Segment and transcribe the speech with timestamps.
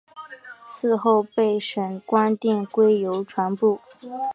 [0.71, 3.79] 嗣后各省官电归邮传部。